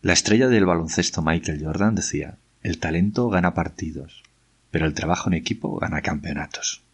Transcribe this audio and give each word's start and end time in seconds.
La 0.00 0.12
estrella 0.12 0.46
del 0.46 0.64
baloncesto 0.64 1.22
Michael 1.22 1.60
Jordan 1.64 1.96
decía, 1.96 2.38
el 2.62 2.78
talento 2.78 3.28
gana 3.30 3.52
partidos, 3.52 4.22
pero 4.70 4.86
el 4.86 4.94
trabajo 4.94 5.28
en 5.28 5.34
equipo 5.34 5.76
gana 5.76 6.02
campeonatos. 6.02 6.84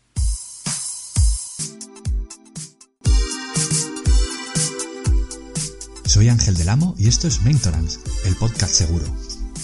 Soy 6.06 6.30
Ángel 6.30 6.56
del 6.56 6.70
Amo 6.70 6.94
y 6.96 7.08
esto 7.08 7.28
es 7.28 7.42
Mentorance, 7.42 8.00
el 8.24 8.36
podcast 8.36 8.72
seguro. 8.72 9.04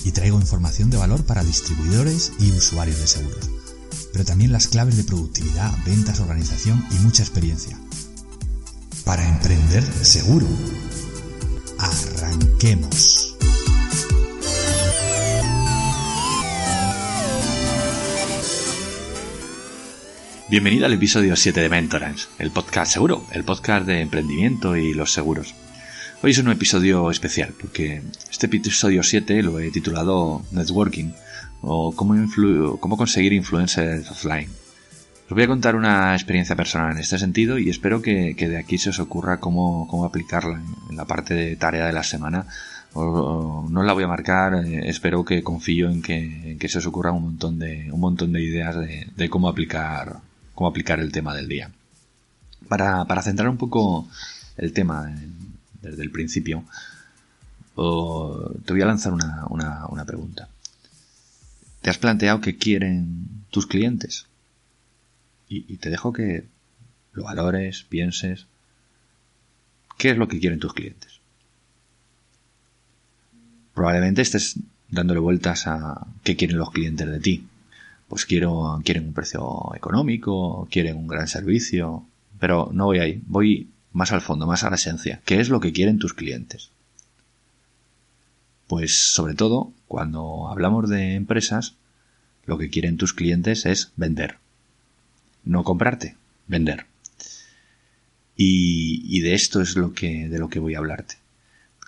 Y 0.05 0.13
traigo 0.13 0.39
información 0.39 0.91
de 0.91 0.99
valor 0.99 1.25
para 1.25 1.43
distribuidores 1.43 2.35
y 2.41 2.51
usuarios 2.51 3.01
de 3.01 3.07
seguros. 3.07 3.51
Pero 4.13 4.27
también 4.27 4.53
las 4.53 4.69
claves 4.69 4.99
de 4.99 5.05
productividad, 5.05 5.73
ventas, 5.87 6.21
organización 6.21 6.85
y 6.91 6.97
mucha 6.97 7.23
experiencia. 7.23 7.79
Para 9.07 9.27
emprender 9.27 9.83
seguro. 9.83 10.47
Arranquemos. 11.79 13.30
Bienvenido 20.51 20.85
al 20.85 20.93
episodio 20.95 21.37
7 21.37 21.61
de 21.61 21.69
Mentorance, 21.69 22.27
el 22.41 22.51
podcast 22.51 22.93
seguro, 22.93 23.25
el 23.31 23.45
podcast 23.45 23.87
de 23.87 24.01
emprendimiento 24.01 24.77
y 24.77 24.95
los 24.95 25.13
seguros. 25.13 25.55
Hoy 26.25 26.33
es 26.33 26.39
un 26.39 26.51
episodio 26.51 27.09
especial 27.09 27.55
porque 27.61 28.03
este 28.29 28.47
episodio 28.47 29.05
7 29.05 29.45
lo 29.45 29.61
he 29.61 29.71
titulado 29.71 30.43
Networking 30.51 31.13
o 31.63 31.95
cómo, 31.95 32.97
conseguir 32.97 33.33
influencers 33.33 34.11
offline. 34.11 34.49
Os 35.27 35.31
voy 35.31 35.45
a 35.45 35.47
contar 35.47 35.77
una 35.77 36.15
experiencia 36.15 36.57
personal 36.57 36.91
en 36.91 36.99
este 36.99 37.21
sentido 37.21 37.57
y 37.57 37.71
espero 37.71 38.03
que, 38.03 38.35
de 38.35 38.59
aquí 38.59 38.77
se 38.77 38.91
os 38.91 38.99
ocurra 38.99 39.39
cómo, 39.39 39.87
cómo, 39.87 40.05
aplicarla 40.05 40.61
en 40.91 40.97
la 40.97 41.05
parte 41.05 41.33
de 41.33 41.55
tarea 41.55 41.87
de 41.87 41.93
la 41.93 42.03
semana. 42.03 42.47
No 42.97 43.83
la 43.85 43.93
voy 43.93 44.03
a 44.03 44.09
marcar, 44.09 44.65
eh, 44.65 44.89
espero 44.89 45.25
que 45.25 45.45
confío 45.45 45.89
en 45.89 46.03
que, 46.03 46.59
se 46.69 46.79
os 46.79 46.87
ocurra 46.87 47.13
un 47.13 47.23
montón 47.23 47.61
de, 47.61 47.89
un 47.93 48.01
montón 48.01 48.33
de 48.33 48.43
ideas 48.43 48.75
de, 49.17 49.31
cómo 49.31 49.49
aplicar 49.49 50.29
cómo 50.61 50.69
aplicar 50.69 51.01
el 51.01 51.11
tema 51.11 51.35
del 51.35 51.49
día. 51.49 51.71
Para, 52.69 53.07
para 53.07 53.23
centrar 53.23 53.49
un 53.49 53.57
poco 53.57 54.07
el 54.59 54.75
tema 54.75 55.11
desde 55.81 56.03
el 56.03 56.11
principio, 56.11 56.65
te 57.75 58.73
voy 58.75 58.83
a 58.83 58.85
lanzar 58.85 59.15
una, 59.15 60.05
pregunta. 60.05 60.51
¿Te 61.81 61.89
has 61.89 61.97
planteado 61.97 62.43
qué 62.43 62.59
quieren 62.59 63.47
tus 63.49 63.67
clientes? 63.67 64.27
Y, 65.49 65.79
te 65.79 65.89
dejo 65.89 66.13
que 66.13 66.45
lo 67.15 67.25
valores, 67.25 67.87
pienses. 67.89 68.45
¿Qué 69.97 70.11
es 70.11 70.19
lo 70.19 70.29
que 70.29 70.41
quieren 70.41 70.61
tus 70.61 70.75
clientes? 70.75 71.21
Probablemente 73.73 74.21
estés 74.21 74.59
dándole 74.91 75.21
vueltas 75.21 75.67
a 75.67 76.07
qué 76.23 76.37
quieren 76.37 76.59
los 76.59 76.71
clientes 76.71 77.09
de 77.09 77.19
ti. 77.19 77.50
Pues 78.11 78.27
quiero, 78.27 78.83
quieren 78.85 79.07
un 79.07 79.13
precio 79.13 79.73
económico, 79.77 80.67
quieren 80.69 80.97
un 80.97 81.07
gran 81.07 81.29
servicio, 81.29 82.05
pero 82.41 82.69
no 82.73 82.87
voy 82.87 82.99
ahí, 82.99 83.23
voy 83.25 83.71
más 83.93 84.11
al 84.11 84.21
fondo, 84.21 84.49
más 84.49 84.65
a 84.65 84.69
la 84.69 84.75
esencia. 84.75 85.23
¿Qué 85.25 85.39
es 85.39 85.49
lo 85.49 85.61
que 85.61 85.71
quieren 85.71 86.01
tus 86.01 86.13
clientes? 86.13 86.73
Pues 88.67 89.13
sobre 89.13 89.35
todo, 89.35 89.73
cuando 89.87 90.49
hablamos 90.49 90.91
de 90.91 91.15
empresas, 91.15 91.77
lo 92.47 92.59
que 92.59 92.69
quieren 92.69 92.97
tus 92.97 93.13
clientes 93.13 93.65
es 93.65 93.93
vender. 93.95 94.39
No 95.45 95.63
comprarte, 95.63 96.17
vender. 96.49 96.87
Y, 98.35 99.21
de 99.21 99.35
esto 99.35 99.61
es 99.61 99.77
lo 99.77 99.93
que, 99.93 100.29
de 100.29 100.41
lo 100.41 100.49
que 100.49 100.59
voy 100.59 100.75
a 100.75 100.79
hablarte. 100.79 101.15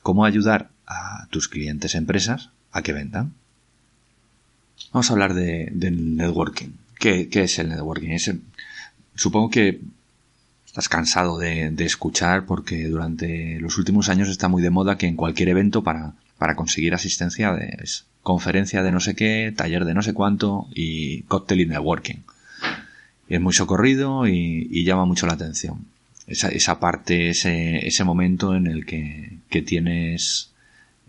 ¿Cómo 0.04 0.24
ayudar 0.24 0.70
a 0.86 1.26
tus 1.30 1.48
clientes 1.48 1.96
empresas 1.96 2.50
a 2.70 2.82
que 2.82 2.92
vendan? 2.92 3.34
Vamos 4.92 5.08
a 5.08 5.14
hablar 5.14 5.34
de, 5.34 5.70
del 5.72 6.16
networking. 6.16 6.70
¿Qué, 6.98 7.28
es 7.32 7.58
el 7.58 7.70
networking? 7.70 8.16
supongo 9.14 9.50
que 9.50 9.80
estás 10.66 10.88
cansado 10.88 11.38
de, 11.38 11.74
escuchar 11.78 12.46
porque 12.46 12.86
durante 12.88 13.58
los 13.60 13.78
últimos 13.78 14.08
años 14.08 14.28
está 14.28 14.48
muy 14.48 14.62
de 14.62 14.70
moda 14.70 14.98
que 14.98 15.06
en 15.06 15.16
cualquier 15.16 15.48
evento 15.48 15.82
para, 15.82 16.12
para 16.38 16.56
conseguir 16.56 16.94
asistencia 16.94 17.56
es 17.56 18.04
conferencia 18.22 18.82
de 18.82 18.92
no 18.92 19.00
sé 19.00 19.14
qué, 19.16 19.52
taller 19.56 19.84
de 19.84 19.94
no 19.94 20.02
sé 20.02 20.14
cuánto 20.14 20.68
y 20.74 21.22
cóctel 21.22 21.60
y 21.62 21.66
networking. 21.66 22.22
es 23.28 23.40
muy 23.40 23.52
socorrido 23.52 24.28
y, 24.28 24.84
llama 24.84 25.06
mucho 25.06 25.26
la 25.26 25.32
atención. 25.32 25.86
Esa, 26.26 26.48
esa 26.48 26.78
parte, 26.78 27.30
ese, 27.30 27.86
ese, 27.86 28.04
momento 28.04 28.54
en 28.54 28.68
el 28.68 28.86
que, 28.86 29.38
que 29.50 29.60
tienes 29.60 30.51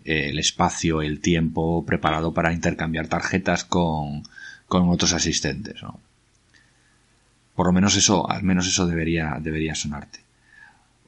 el 0.04 0.38
espacio, 0.38 1.02
el 1.02 1.20
tiempo 1.20 1.84
preparado 1.84 2.34
para 2.34 2.52
intercambiar 2.52 3.08
tarjetas 3.08 3.64
con, 3.64 4.22
con 4.66 4.88
otros 4.88 5.12
asistentes. 5.12 5.82
¿no? 5.82 6.00
Por 7.54 7.66
lo 7.66 7.72
menos 7.72 7.96
eso, 7.96 8.28
al 8.28 8.42
menos 8.42 8.66
eso 8.66 8.86
debería, 8.86 9.38
debería 9.40 9.74
sonarte. 9.74 10.20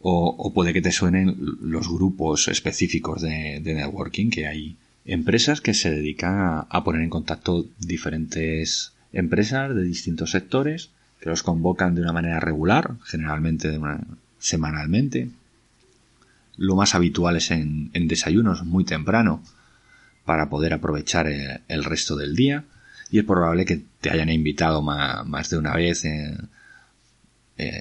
O, 0.08 0.52
puede 0.54 0.72
que 0.72 0.82
te 0.82 0.92
suenen 0.92 1.34
los 1.60 1.88
grupos 1.88 2.46
específicos 2.46 3.22
de, 3.22 3.60
networking, 3.60 4.30
que 4.30 4.46
hay 4.46 4.76
empresas 5.04 5.60
que 5.60 5.74
se 5.74 5.90
dedican 5.90 6.64
a, 6.68 6.84
poner 6.84 7.02
en 7.02 7.10
contacto 7.10 7.66
diferentes 7.80 8.92
empresas 9.12 9.74
de 9.74 9.82
distintos 9.82 10.30
sectores, 10.30 10.90
que 11.20 11.28
los 11.28 11.42
convocan 11.42 11.96
de 11.96 12.02
una 12.02 12.12
manera 12.12 12.38
regular, 12.38 12.94
generalmente 13.04 13.80
semanalmente. 14.38 15.30
Lo 16.56 16.76
más 16.76 16.94
habitual 16.94 17.36
es 17.36 17.50
en, 17.50 17.90
desayunos 17.92 18.64
muy 18.64 18.84
temprano, 18.84 19.42
para 20.24 20.48
poder 20.48 20.74
aprovechar 20.74 21.28
el 21.28 21.84
resto 21.84 22.16
del 22.16 22.34
día 22.34 22.64
y 23.10 23.18
es 23.18 23.24
probable 23.24 23.64
que 23.64 23.82
te 24.00 24.10
hayan 24.10 24.30
invitado 24.30 24.82
más, 24.82 25.50
de 25.50 25.58
una 25.58 25.74
vez 25.74 26.04
eh, 26.04 26.36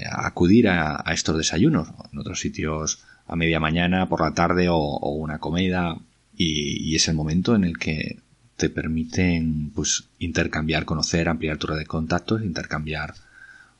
a 0.09 0.27
acudir 0.27 0.67
a, 0.69 1.03
estos 1.11 1.37
desayunos, 1.37 1.89
en 2.11 2.19
otros 2.19 2.39
sitios 2.39 3.03
a 3.27 3.35
media 3.35 3.59
mañana, 3.59 4.07
por 4.07 4.21
la 4.21 4.33
tarde 4.33 4.67
o, 4.69 5.09
una 5.09 5.39
comida 5.39 5.97
y, 6.37 6.95
es 6.95 7.07
el 7.07 7.15
momento 7.15 7.55
en 7.55 7.63
el 7.63 7.77
que 7.77 8.19
te 8.57 8.69
permiten 8.69 9.71
pues 9.73 10.05
intercambiar, 10.19 10.85
conocer, 10.85 11.27
ampliar 11.27 11.57
tu 11.57 11.67
red 11.67 11.77
de 11.77 11.85
contactos, 11.85 12.43
intercambiar 12.43 13.15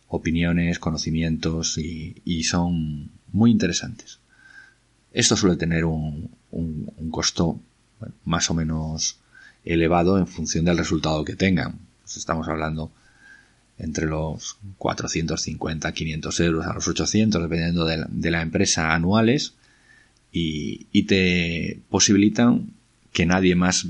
opiniones, 0.08 0.80
conocimientos 0.80 1.78
y, 1.78 2.44
son 2.44 3.12
muy 3.32 3.52
interesantes. 3.52 4.20
Esto 5.16 5.38
suele 5.38 5.56
tener 5.56 5.86
un, 5.86 6.30
costo 7.10 7.58
más 8.26 8.50
o 8.50 8.54
menos 8.54 9.18
elevado 9.64 10.18
en 10.18 10.28
función 10.28 10.66
del 10.66 10.78
resultado 10.78 11.24
que 11.24 11.38
tengan. 11.38 11.80
Pues 12.02 12.18
estamos 12.18 12.50
hablando 12.50 12.92
entre 13.78 14.08
los 14.08 14.58
450, 14.78 15.94
500 15.94 16.40
euros 16.42 16.66
a 16.66 16.74
los 16.74 16.86
800, 16.90 17.42
dependiendo 17.42 17.86
de 17.86 18.32
la, 18.32 18.42
empresa 18.42 18.94
anuales, 18.94 19.54
y, 20.34 21.04
te 21.04 21.80
posibilitan 21.90 22.74
que 23.14 23.26
nadie 23.26 23.56
más 23.56 23.88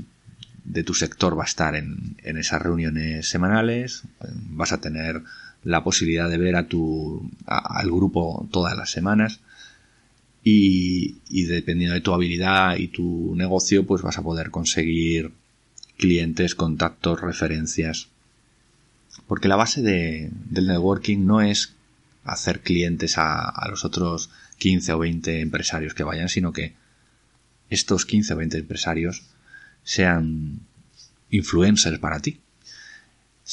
de 0.64 0.84
tu 0.84 0.94
sector 0.94 1.36
va 1.36 1.42
a 1.42 1.46
estar 1.46 1.74
en, 1.74 2.16
esas 2.22 2.62
reuniones 2.62 3.28
semanales, 3.28 4.04
vas 4.50 4.70
a 4.70 4.80
tener 4.80 5.24
la 5.64 5.82
posibilidad 5.82 6.30
de 6.30 6.38
ver 6.38 6.54
a 6.54 6.68
tu, 6.68 7.28
al 7.46 7.86
grupo 7.86 8.48
todas 8.52 8.76
las 8.76 8.90
semanas, 8.90 9.40
y, 10.48 11.44
dependiendo 11.46 11.94
de 11.94 12.00
tu 12.00 12.12
habilidad 12.12 12.76
y 12.76 12.86
tu 12.86 13.34
negocio, 13.34 13.84
pues 13.84 14.02
vas 14.02 14.16
a 14.16 14.22
poder 14.22 14.52
conseguir 14.52 15.32
clientes, 15.98 16.54
contactos, 16.54 17.20
referencias. 17.20 18.06
Porque 19.26 19.48
la 19.48 19.56
base 19.56 19.82
de, 19.82 20.30
del 20.48 20.68
networking 20.68 21.26
no 21.26 21.40
es 21.40 21.74
hacer 22.22 22.60
clientes 22.60 23.14
a, 23.18 23.66
los 23.68 23.84
otros 23.84 24.30
15 24.58 24.92
o 24.92 25.00
20 25.00 25.40
empresarios 25.40 25.94
que 25.94 26.04
vayan, 26.04 26.28
sino 26.28 26.52
que 26.52 26.74
estos 27.68 28.06
15 28.06 28.34
o 28.34 28.36
20 28.36 28.58
empresarios 28.58 29.24
sean 29.82 30.60
influencers 31.28 31.98
para 31.98 32.20
ti. 32.20 32.38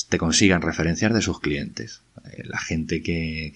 Te 0.09 0.19
consigan 0.19 0.61
referencias 0.61 1.11
de 1.11 1.23
sus 1.23 1.39
clientes. 1.39 2.01
Eh, 2.33 2.43
la 2.45 2.59
gente 2.59 3.01
que, 3.01 3.51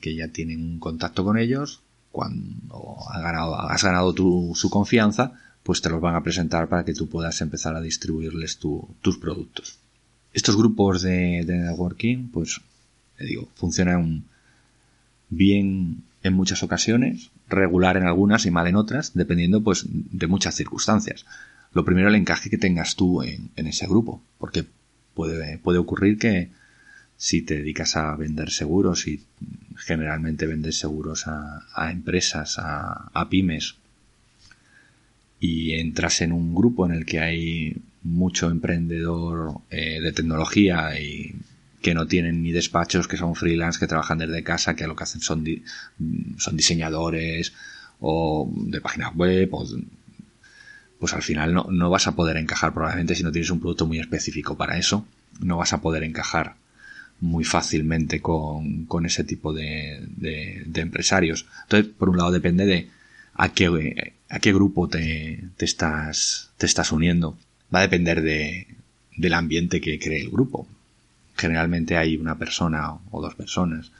que, 0.00 0.14
ya 0.16 0.26
tienen 0.26 0.60
un 0.60 0.80
contacto 0.80 1.22
con 1.22 1.38
ellos, 1.38 1.82
cuando 2.12 2.96
has 3.10 3.82
ganado, 3.82 4.12
tu, 4.12 4.52
su 4.54 4.70
confianza, 4.70 5.32
pues 5.62 5.80
te 5.80 5.90
los 5.90 6.00
van 6.00 6.14
a 6.14 6.22
presentar 6.22 6.68
para 6.68 6.84
que 6.84 6.94
tú 6.94 7.08
puedas 7.08 7.40
empezar 7.40 7.76
a 7.76 7.80
distribuirles 7.80 8.58
tus 8.58 9.18
productos. 9.18 9.78
Estos 10.32 10.56
grupos 10.56 11.02
de, 11.02 11.44
networking, 11.44 12.28
pues, 12.28 12.60
te 13.16 13.24
digo, 13.24 13.48
funcionan 13.54 14.24
bien 15.28 16.02
en 16.22 16.34
muchas 16.34 16.62
ocasiones, 16.62 17.30
regular 17.48 17.96
en 17.96 18.06
algunas 18.06 18.46
y 18.46 18.50
mal 18.50 18.66
en 18.66 18.76
otras, 18.76 19.12
dependiendo 19.14 19.62
pues 19.62 19.84
de 19.88 20.26
muchas 20.26 20.54
circunstancias. 20.54 21.24
Lo 21.72 21.84
primero 21.84 22.08
el 22.08 22.14
encaje 22.16 22.50
que 22.50 22.58
tengas 22.58 22.96
tú 22.96 23.22
en, 23.22 23.50
ese 23.56 23.86
grupo, 23.86 24.22
porque 24.38 24.66
puede, 25.14 25.58
puede 25.58 25.78
ocurrir 25.78 26.18
que 26.18 26.50
si 27.16 27.42
te 27.42 27.56
dedicas 27.56 27.96
a 27.96 28.14
vender 28.16 28.50
seguros 28.50 29.06
y 29.06 29.24
generalmente 29.80 30.46
vendes 30.46 30.78
seguros 30.78 31.26
a, 31.26 31.90
empresas, 31.90 32.58
a, 32.58 33.28
pymes. 33.28 33.76
Y 35.40 35.72
entras 35.72 36.20
en 36.20 36.32
un 36.32 36.54
grupo 36.54 36.84
en 36.86 36.92
el 36.92 37.06
que 37.06 37.20
hay 37.20 37.76
mucho 38.02 38.50
emprendedor 38.50 39.62
eh, 39.70 40.00
de 40.00 40.12
tecnología 40.12 41.00
y 41.00 41.34
que 41.80 41.94
no 41.94 42.06
tienen 42.06 42.42
ni 42.42 42.52
despachos, 42.52 43.08
que 43.08 43.16
son 43.16 43.34
freelance, 43.34 43.80
que 43.80 43.86
trabajan 43.86 44.18
desde 44.18 44.44
casa, 44.44 44.76
que 44.76 44.86
lo 44.86 44.94
que 44.94 45.04
hacen 45.04 45.22
son, 45.22 45.44
son 46.36 46.56
diseñadores 46.56 47.54
o 48.00 48.50
de 48.54 48.80
páginas 48.82 49.14
web, 49.14 49.50
pues 50.98 51.14
al 51.14 51.22
final 51.22 51.54
no, 51.54 51.66
no, 51.70 51.88
vas 51.88 52.06
a 52.06 52.14
poder 52.14 52.36
encajar 52.36 52.74
probablemente 52.74 53.14
si 53.14 53.22
no 53.22 53.32
tienes 53.32 53.50
un 53.50 53.60
producto 53.60 53.86
muy 53.86 53.98
específico 53.98 54.58
para 54.58 54.76
eso, 54.76 55.06
no 55.40 55.56
vas 55.56 55.72
a 55.72 55.80
poder 55.80 56.02
encajar 56.02 56.56
muy 57.20 57.44
fácilmente 57.44 58.20
con, 58.20 58.86
con 58.86 59.06
ese 59.06 59.24
tipo 59.24 59.52
de, 59.52 60.00
de, 60.16 60.80
empresarios. 60.80 61.46
Entonces, 61.62 61.92
por 61.96 62.08
un 62.08 62.16
lado 62.16 62.30
depende 62.30 62.66
de 62.66 62.88
a 63.34 63.52
qué, 63.52 64.14
a 64.28 64.38
qué 64.38 64.52
grupo 64.52 64.88
te, 64.88 65.44
te, 65.56 65.64
estás, 65.64 66.50
te 66.56 66.66
estás 66.66 66.92
uniendo. 66.92 67.38
Va 67.74 67.80
a 67.80 67.82
depender 67.82 68.22
de, 68.22 68.66
del 69.16 69.34
ambiente 69.34 69.80
que 69.80 69.98
cree 69.98 70.22
el 70.22 70.30
grupo. 70.30 70.66
Generalmente 71.36 71.96
hay 71.96 72.16
una 72.16 72.38
persona 72.38 72.94
o 73.10 73.20
dos 73.20 73.34
personas 73.34 73.92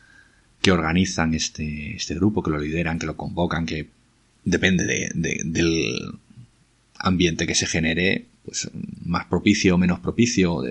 que 0.61 0.73
organizan 0.73 1.35
este, 1.35 1.97
este 1.97 2.15
grupo, 2.15 2.43
que 2.43 2.51
lo 2.51 2.59
lideran, 2.59 2.99
que 2.99 3.07
lo 3.07 3.17
convocan, 3.17 3.67
que 3.67 3.89
depende 4.45 4.85
de, 4.85 5.41
del 5.45 6.19
ambiente 6.99 7.47
que 7.47 7.55
se 7.55 7.67
genere, 7.67 8.27
pues 8.45 8.71
más 9.05 9.27
propicio 9.27 9.75
o 9.75 9.79
menos 9.79 10.01
propicio, 10.01 10.63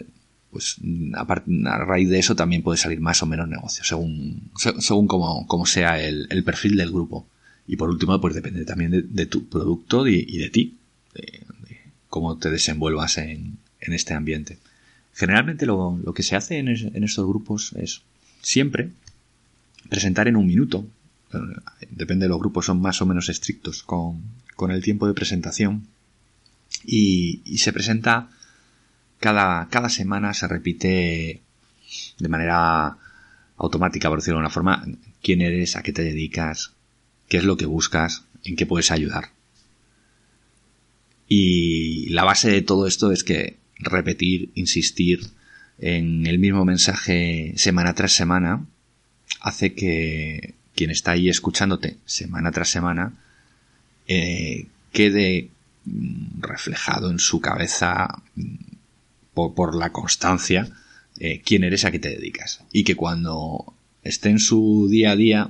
pues 0.51 0.77
a, 1.13 1.77
raíz 1.85 2.09
de 2.09 2.19
eso 2.19 2.35
también 2.35 2.63
puede 2.63 2.77
salir 2.77 2.99
más 2.99 3.21
o 3.21 3.25
menos 3.25 3.47
negocio, 3.47 3.83
según, 3.83 4.49
según 4.79 5.07
como, 5.07 5.65
sea 5.65 6.01
el, 6.01 6.43
perfil 6.43 6.75
del 6.75 6.91
grupo. 6.91 7.27
Y 7.67 7.75
por 7.75 7.89
último, 7.89 8.19
pues 8.19 8.33
depende 8.33 8.65
también 8.65 9.09
de, 9.13 9.25
tu 9.27 9.47
producto 9.47 10.07
y, 10.07 10.37
de 10.37 10.49
ti, 10.49 10.77
de, 11.13 11.41
cómo 12.07 12.37
te 12.37 12.49
desenvuelvas 12.49 13.19
en, 13.19 13.57
en 13.79 13.93
este 13.93 14.15
ambiente. 14.15 14.57
Generalmente 15.13 15.65
lo, 15.65 15.99
lo, 16.03 16.13
que 16.13 16.23
se 16.23 16.35
hace 16.35 16.57
en, 16.57 16.67
en 16.67 17.03
estos 17.03 17.27
grupos 17.27 17.73
es 17.73 18.01
siempre 18.41 18.89
presentar 19.89 20.27
en 20.27 20.35
un 20.35 20.47
minuto. 20.47 20.87
Depende 21.91 22.25
de 22.25 22.29
los 22.29 22.39
grupos, 22.39 22.65
son 22.65 22.81
más 22.81 23.01
o 23.03 23.05
menos 23.05 23.29
estrictos 23.29 23.83
con, 23.83 24.23
con 24.55 24.71
el 24.71 24.81
tiempo 24.81 25.05
de 25.07 25.13
presentación. 25.13 25.85
Y, 26.85 27.41
y 27.45 27.59
se 27.59 27.73
presenta 27.73 28.29
cada, 29.19 29.67
cada 29.69 29.89
semana, 29.89 30.33
se 30.33 30.47
repite 30.47 31.41
de 32.19 32.29
manera 32.29 32.97
automática, 33.57 34.09
por 34.09 34.19
decirlo 34.19 34.39
de 34.39 34.45
una 34.45 34.49
forma, 34.49 34.85
quién 35.21 35.41
eres, 35.41 35.75
a 35.75 35.83
qué 35.83 35.91
te 35.91 36.03
dedicas, 36.03 36.73
qué 37.27 37.37
es 37.37 37.43
lo 37.43 37.57
que 37.57 37.65
buscas, 37.65 38.23
en 38.43 38.55
qué 38.55 38.65
puedes 38.65 38.91
ayudar. 38.91 39.29
Y 41.27 42.09
la 42.09 42.23
base 42.23 42.49
de 42.49 42.61
todo 42.61 42.87
esto 42.87 43.11
es 43.11 43.23
que 43.23 43.57
repetir, 43.77 44.49
insistir 44.55 45.27
en 45.77 46.25
el 46.25 46.39
mismo 46.39 46.65
mensaje 46.65 47.53
semana 47.55 47.93
tras 47.93 48.11
semana 48.13 48.65
hace 49.39 49.73
que 49.73 50.55
quien 50.75 50.91
está 50.91 51.11
ahí 51.11 51.29
escuchándote 51.29 51.97
semana 52.05 52.51
tras 52.51 52.69
semana 52.69 53.13
eh, 54.07 54.67
quede 54.91 55.49
mm, 55.85 56.41
reflejado 56.41 57.09
en 57.11 57.19
su 57.19 57.39
cabeza 57.39 58.21
mm, 59.35 59.53
por, 59.53 59.75
la 59.75 59.91
constancia 59.91 60.67
eh, 61.19 61.41
quién 61.43 61.63
eres 61.63 61.85
a 61.85 61.91
qué 61.91 61.99
te 61.99 62.09
dedicas 62.09 62.63
y 62.71 62.83
que 62.83 62.95
cuando 62.95 63.73
esté 64.03 64.29
en 64.29 64.39
su 64.39 64.87
día 64.89 65.11
a 65.11 65.15
día 65.15 65.49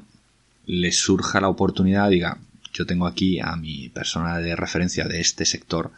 le 0.65 0.91
surja 0.91 1.41
la 1.41 1.49
oportunidad 1.49 2.09
diga 2.09 2.37
yo 2.73 2.85
tengo 2.85 3.07
aquí 3.07 3.39
a 3.39 3.55
mi 3.55 3.89
persona 3.89 4.37
de 4.39 4.55
referencia 4.55 5.05
de 5.05 5.19
este 5.19 5.45
sector 5.45 5.91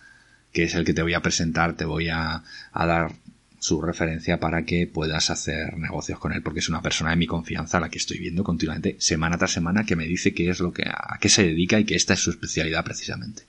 que 0.52 0.64
es 0.64 0.76
el 0.76 0.86
que 0.86 0.94
te 0.94 1.02
voy 1.02 1.14
a 1.14 1.22
presentar 1.22 1.76
te 1.76 1.86
voy 1.86 2.10
a, 2.10 2.44
a 2.72 2.86
dar 2.86 3.14
su 3.62 3.80
referencia 3.80 4.40
para 4.40 4.66
que 4.66 4.88
puedas 4.88 5.30
hacer 5.30 5.78
negocios 5.78 6.18
con 6.18 6.34
él, 6.34 6.42
porque 6.42 6.62
es 6.62 6.70
una 6.70 6.82
persona 6.82 7.12
de 7.12 7.16
mi 7.16 7.28
confianza 7.28 7.78
a 7.78 7.82
la 7.82 7.90
que 7.90 8.00
estoy 8.00 8.18
viendo 8.18 8.44
continuamente, 8.44 8.96
semana 9.00 9.38
tras 9.38 9.52
semana, 9.52 9.86
que 9.86 9.96
me 9.96 10.08
dice 10.08 10.34
qué 10.34 10.50
es 10.50 10.60
lo 10.60 10.74
que, 10.74 10.84
a 10.88 11.20
qué 11.22 11.30
se 11.30 11.44
dedica 11.44 11.80
y 11.80 11.86
que 11.86 11.96
esta 11.96 12.16
es 12.16 12.22
su 12.22 12.32
especialidad 12.32 12.84
precisamente. 12.84 13.44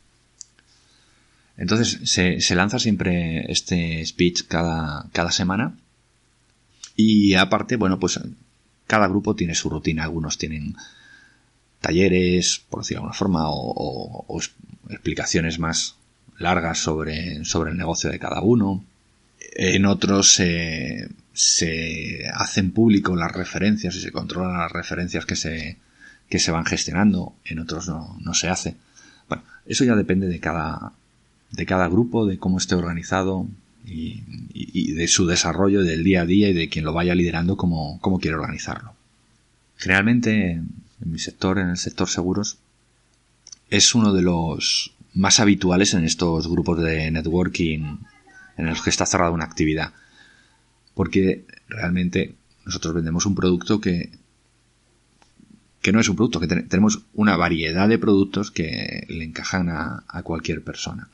Entonces 1.56 2.10
se, 2.10 2.40
se 2.40 2.54
lanza 2.54 2.78
siempre 2.78 3.50
este 3.50 4.04
speech 4.04 4.44
cada, 4.48 5.08
cada 5.12 5.30
semana 5.30 5.76
y 6.96 7.34
aparte, 7.34 7.76
bueno, 7.76 7.98
pues 7.98 8.18
cada 8.86 9.08
grupo 9.08 9.34
tiene 9.34 9.54
su 9.54 9.70
rutina. 9.70 10.04
Algunos 10.04 10.38
tienen 10.38 10.76
talleres, 11.80 12.62
por 12.68 12.80
decirlo 12.80 13.00
de 13.00 13.04
alguna 13.04 13.18
forma, 13.18 13.42
o, 13.46 14.40
explicaciones 14.90 15.58
más 15.58 15.96
largas 16.38 16.78
sobre, 16.78 17.44
sobre 17.44 17.70
el 17.70 17.76
negocio 17.76 18.10
de 18.10 18.18
cada 18.18 18.40
uno 18.40 18.84
en 19.54 19.86
otros 19.86 20.40
se 21.32 22.28
hacen 22.34 22.72
público 22.72 23.16
las 23.16 23.32
referencias 23.32 23.94
y 23.96 24.00
se 24.00 24.12
controlan 24.12 24.58
las 24.58 24.72
referencias 24.72 25.26
que 25.26 25.36
se, 25.36 25.78
que 26.28 26.38
se 26.38 26.50
van 26.50 26.64
gestionando, 26.64 27.34
en 27.44 27.58
otros 27.58 27.88
no, 27.88 28.16
no 28.20 28.34
se 28.34 28.48
hace. 28.48 28.76
Bueno, 29.28 29.44
eso 29.66 29.84
ya 29.84 29.94
depende 29.94 30.26
de 30.28 30.40
cada, 30.40 30.92
de 31.52 31.66
cada 31.66 31.88
grupo, 31.88 32.26
de 32.26 32.38
cómo 32.38 32.58
esté 32.58 32.74
organizado 32.74 33.46
y, 33.84 34.22
de 34.92 35.08
su 35.08 35.26
desarrollo 35.26 35.82
del 35.82 36.04
día 36.04 36.22
a 36.22 36.26
día 36.26 36.48
y 36.48 36.52
de 36.52 36.68
quien 36.68 36.84
lo 36.84 36.92
vaya 36.92 37.14
liderando, 37.14 37.56
cómo, 37.56 37.98
cómo 38.00 38.18
quiere 38.18 38.36
organizarlo. 38.36 38.94
Generalmente, 39.76 40.52
en 40.52 40.70
mi 41.04 41.18
sector, 41.18 41.58
en 41.58 41.70
el 41.70 41.76
sector 41.76 42.08
seguros, 42.08 42.58
es 43.70 43.94
uno 43.94 44.12
de 44.12 44.22
los 44.22 44.94
más 45.14 45.40
habituales 45.40 45.94
en 45.94 46.04
estos 46.04 46.48
grupos 46.48 46.80
de 46.80 47.10
networking 47.10 47.96
en 48.56 48.66
los 48.66 48.82
que 48.82 48.90
está 48.90 49.06
cerrada 49.06 49.30
una 49.30 49.44
actividad. 49.44 49.92
Porque 50.94 51.44
realmente 51.68 52.34
nosotros 52.64 52.94
vendemos 52.94 53.26
un 53.26 53.34
producto 53.34 53.80
que, 53.80 54.10
que 55.80 55.92
no 55.92 56.00
es 56.00 56.08
un 56.08 56.16
producto, 56.16 56.40
que 56.40 56.46
tenemos 56.46 57.02
una 57.14 57.36
variedad 57.36 57.88
de 57.88 57.98
productos 57.98 58.50
que 58.50 59.06
le 59.08 59.24
encajan 59.24 59.68
a, 59.68 60.22
cualquier 60.22 60.62
persona. 60.62 61.08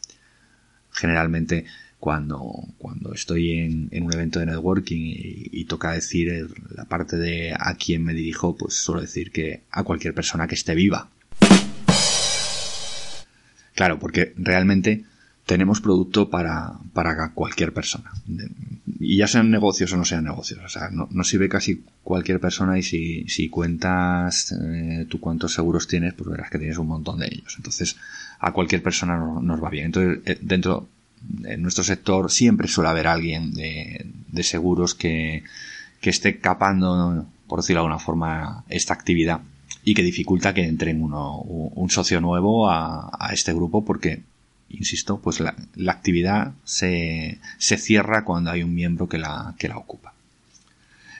Generalmente 0.98 1.64
cuando, 1.98 2.52
cuando 2.78 3.12
estoy 3.12 3.52
en, 3.52 4.02
un 4.02 4.12
evento 4.12 4.38
de 4.38 4.46
networking 4.46 5.00
y, 5.00 5.48
y, 5.52 5.64
toca 5.64 5.92
decir 5.92 6.48
la 6.70 6.84
parte 6.84 7.16
de 7.16 7.52
a 7.58 7.74
quién 7.74 8.04
me 8.04 8.14
dirijo, 8.14 8.56
pues 8.56 8.74
suelo 8.74 9.00
decir 9.00 9.32
que 9.32 9.62
a 9.70 9.82
cualquier 9.82 10.14
persona 10.14 10.46
que 10.46 10.54
esté 10.54 10.74
viva. 10.74 11.08
Claro, 13.74 13.98
porque 13.98 14.32
realmente 14.36 15.04
tenemos 15.48 15.80
producto 15.80 16.28
para, 16.28 16.74
para 16.92 17.30
cualquier 17.30 17.72
persona. 17.72 18.12
Y 19.00 19.16
ya 19.16 19.26
sean 19.26 19.50
negocios 19.50 19.90
o 19.94 19.96
no 19.96 20.04
sean 20.04 20.24
negocios. 20.24 20.60
O 20.62 20.68
sea, 20.68 20.90
no, 20.90 21.24
sirve 21.24 21.48
casi 21.48 21.84
cualquier 22.02 22.38
persona 22.38 22.78
y 22.78 22.82
si, 22.82 23.26
si 23.28 23.48
cuentas 23.48 24.52
eh, 24.52 25.06
tú 25.08 25.20
cuántos 25.20 25.54
seguros 25.54 25.88
tienes, 25.88 26.12
pues 26.12 26.28
verás 26.28 26.50
que 26.50 26.58
tienes 26.58 26.76
un 26.76 26.88
montón 26.88 27.20
de 27.20 27.28
ellos. 27.32 27.54
Entonces, 27.56 27.96
a 28.38 28.52
cualquier 28.52 28.82
persona 28.82 29.16
nos 29.16 29.64
va 29.64 29.70
bien. 29.70 29.86
Entonces, 29.86 30.18
eh, 30.26 30.38
dentro 30.42 30.86
de 31.22 31.56
nuestro 31.56 31.82
sector 31.82 32.30
siempre 32.30 32.68
suele 32.68 32.90
haber 32.90 33.06
alguien 33.06 33.54
de, 33.54 34.42
seguros 34.42 34.94
que, 34.94 35.44
que 36.02 36.10
esté 36.10 36.40
capando, 36.40 37.26
por 37.46 37.60
decirlo 37.60 37.80
de 37.80 37.86
alguna 37.86 38.04
forma, 38.04 38.64
esta 38.68 38.92
actividad 38.92 39.40
y 39.82 39.94
que 39.94 40.02
dificulta 40.02 40.52
que 40.52 40.64
entre 40.64 40.92
uno, 40.92 41.38
un 41.38 41.88
socio 41.88 42.20
nuevo 42.20 42.68
a 42.68 43.30
este 43.32 43.54
grupo 43.54 43.86
porque 43.86 44.27
insisto, 44.68 45.20
pues 45.20 45.40
la, 45.40 45.54
actividad 45.88 46.52
se, 46.64 47.40
se, 47.58 47.76
cierra 47.78 48.24
cuando 48.24 48.50
hay 48.50 48.62
un 48.62 48.74
miembro 48.74 49.08
que 49.08 49.18
la, 49.18 49.54
que 49.58 49.68
la 49.68 49.76
ocupa. 49.76 50.12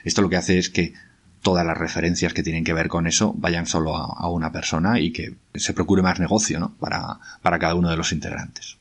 Esto 0.03 0.21
lo 0.21 0.29
que 0.29 0.37
hace 0.37 0.57
es 0.57 0.69
que 0.69 0.93
todas 1.41 1.65
las 1.65 1.77
referencias 1.77 2.33
que 2.33 2.43
tienen 2.43 2.63
que 2.63 2.73
ver 2.73 2.87
con 2.87 3.07
eso 3.07 3.33
vayan 3.37 3.65
solo 3.65 3.95
a, 3.95 4.29
una 4.29 4.51
persona 4.51 4.99
y 4.99 5.11
que 5.11 5.35
se 5.55 5.73
procure 5.73 6.01
más 6.01 6.19
negocio 6.19 6.59
¿no? 6.59 6.73
para, 6.75 7.19
para, 7.41 7.59
cada 7.59 7.75
uno 7.75 7.89
de 7.89 7.97
los 7.97 8.11
integrantes. 8.11 8.77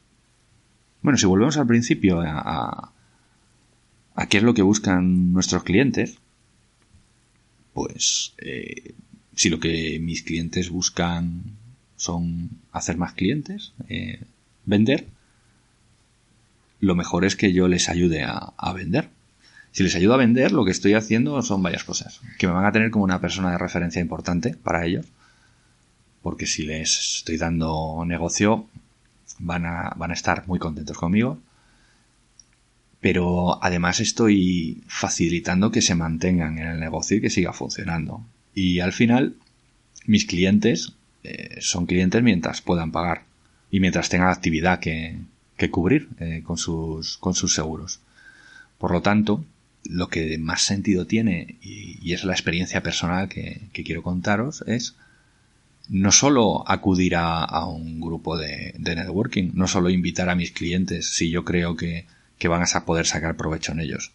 Bueno, 1.03 1.19
si 1.19 1.27
volvemos 1.27 1.57
al 1.57 1.67
principio 1.67 2.21
a, 2.21 2.93
a, 4.15 4.27
qué 4.29 4.39
es 4.39 4.43
lo 4.43 4.55
que 4.55 4.63
buscan 4.63 5.33
nuestros 5.33 5.63
clientes, 5.63 6.19
pues 7.73 8.35
eh, 8.39 8.95
si 9.35 9.49
lo 9.49 9.61
que 9.61 10.01
mis 10.01 10.23
clientes 10.23 10.71
buscan 10.71 11.43
son 11.97 12.51
hacer 12.73 12.97
más 12.97 13.13
clientes, 13.13 13.73
eh, 13.89 14.21
vender, 14.69 15.09
lo 16.81 16.95
mejor 16.95 17.25
es 17.25 17.35
que 17.37 17.53
yo 17.53 17.67
les 17.69 17.89
ayude 17.89 18.25
a, 18.25 18.73
vender. 18.73 19.09
Si 19.73 19.83
les 19.83 19.95
ayudo 19.97 20.15
a 20.15 20.19
vender, 20.19 20.53
lo 20.53 20.65
que 20.65 20.71
estoy 20.71 20.95
haciendo 20.95 21.43
son 21.43 21.63
varias 21.63 21.85
cosas. 21.85 22.21
Que 22.39 22.47
me 22.47 22.53
van 22.53 22.67
a 22.67 22.73
tener 22.73 22.91
como 22.91 23.05
una 23.05 23.21
persona 23.21 23.51
de 23.51 23.59
referencia 23.59 24.01
importante 24.01 24.55
para 24.63 24.87
ellos. 24.87 25.07
Porque 26.23 26.47
si 26.47 26.65
les 26.65 27.17
estoy 27.17 27.37
dando 27.37 28.05
negocio, 28.07 28.69
van 29.39 29.67
a, 29.67 29.93
van 29.97 30.11
a 30.11 30.15
estar 30.15 30.47
muy 30.47 30.59
contentos 30.59 30.97
conmigo. 30.97 31.39
Pero 33.01 33.63
además 33.63 34.01
estoy 34.01 34.83
facilitando 34.87 35.71
que 35.71 35.83
se 35.83 35.95
mantengan 35.95 36.59
en 36.59 36.67
el 36.67 36.81
negocio 36.81 37.17
y 37.17 37.21
que 37.21 37.31
siga 37.31 37.53
funcionando. 37.53 38.25
Y 38.55 38.81
al 38.81 38.93
final, 38.93 39.37
mis 40.07 40.27
clientes 40.27 40.95
eh, 41.25 41.59
son 41.61 41.87
clientes 41.87 42.23
mientras 42.23 42.61
puedan 42.61 42.93
pagar 42.93 43.28
y 43.71 43.81
mientras 43.81 44.09
tenga 44.09 44.31
actividad 44.31 44.81
que, 44.81 45.19
que 45.57 45.71
cubrir 45.71 46.09
eh, 46.21 46.43
con, 46.45 46.57
sus, 46.57 47.19
con 47.19 47.35
sus 47.35 47.55
seguros. 47.55 48.01
Por 48.79 48.93
lo 48.93 49.03
tanto, 49.03 49.45
lo 49.85 50.09
que 50.09 50.39
más 50.39 50.63
sentido 50.63 51.07
tiene, 51.07 51.57
y, 51.61 52.13
es 52.13 52.25
la 52.25 52.33
experiencia 52.33 52.83
personal 52.83 53.29
que, 53.29 53.69
quiero 53.73 54.03
contaros, 54.03 54.63
es 54.67 54.95
no 55.89 56.13
solo 56.13 56.69
acudir 56.69 57.15
a, 57.17 57.67
un 57.67 58.01
grupo 58.01 58.39
de, 58.39 58.75
networking, 58.79 59.51
no 59.55 59.67
solo 59.67 59.91
invitar 59.91 60.29
a 60.29 60.35
mis 60.35 60.53
clientes 60.53 61.15
si 61.15 61.31
yo 61.31 61.45
creo 61.45 61.77
que, 61.77 62.07
que 62.39 62.49
van 62.49 62.63
a 62.63 62.85
poder 62.85 63.07
sacar 63.07 63.37
provecho 63.37 63.73
en 63.73 63.81
ellos, 63.81 64.13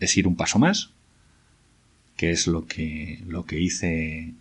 es 0.00 0.16
ir 0.16 0.26
un 0.26 0.36
paso 0.36 0.58
más, 0.58 0.90
que 2.16 2.30
es 2.30 2.46
lo 2.46 2.66
que, 2.66 3.22
lo 3.26 3.44
que 3.44 3.60
hice 3.60 4.32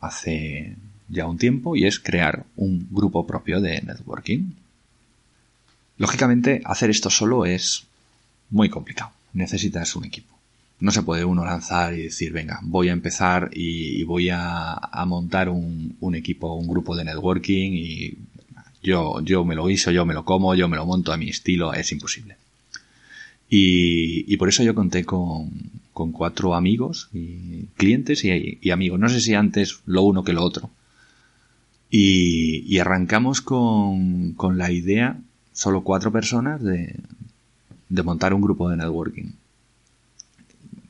hace 0.00 0.76
ya 1.08 1.26
un 1.26 1.38
tiempo, 1.38 1.76
y 1.76 1.86
es 1.86 1.98
crear 1.98 2.44
un 2.56 2.86
grupo 2.90 3.26
propio 3.26 3.60
de 3.60 3.80
networking. 3.82 4.52
Lógicamente, 5.98 6.62
hacer 6.64 6.90
esto 6.90 7.10
solo 7.10 7.46
es 7.46 7.84
muy 8.50 8.68
complicado. 8.68 9.12
Necesitas 9.32 9.96
un 9.96 10.04
equipo. 10.04 10.34
No 10.80 10.90
se 10.90 11.02
puede 11.02 11.24
uno 11.24 11.44
lanzar 11.44 11.94
y 11.94 12.02
decir, 12.02 12.32
venga, 12.32 12.60
voy 12.62 12.88
a 12.88 12.92
empezar 12.92 13.50
y, 13.52 14.02
voy 14.04 14.28
a, 14.30 14.78
montar 15.06 15.48
un, 15.48 16.14
equipo, 16.14 16.54
un 16.54 16.66
grupo 16.66 16.96
de 16.96 17.04
networking 17.04 17.72
y 17.74 18.18
yo, 18.82 19.20
yo 19.22 19.44
me 19.44 19.54
lo 19.54 19.70
hizo, 19.70 19.90
yo 19.90 20.04
me 20.04 20.14
lo 20.14 20.24
como, 20.24 20.54
yo 20.54 20.68
me 20.68 20.76
lo 20.76 20.84
monto 20.84 21.12
a 21.12 21.16
mi 21.16 21.30
estilo, 21.30 21.72
es 21.72 21.90
imposible. 21.92 22.36
Y, 23.48 24.36
por 24.36 24.48
eso 24.48 24.62
yo 24.62 24.74
conté 24.74 25.04
con, 25.04 25.50
cuatro 25.92 26.54
amigos, 26.54 27.08
y 27.12 27.66
clientes 27.76 28.24
y, 28.24 28.70
amigos. 28.70 28.98
No 28.98 29.08
sé 29.08 29.20
si 29.20 29.34
antes 29.34 29.80
lo 29.86 30.02
uno 30.02 30.24
que 30.24 30.32
lo 30.32 30.42
otro. 30.42 30.70
Y, 31.96 32.76
arrancamos 32.80 33.40
con, 33.40 34.32
con 34.32 34.58
la 34.58 34.72
idea 34.72 35.16
solo 35.52 35.84
cuatro 35.84 36.10
personas 36.10 36.60
de, 36.60 36.96
de 37.88 38.02
montar 38.02 38.34
un 38.34 38.40
grupo 38.40 38.68
de 38.68 38.76
networking. 38.76 39.30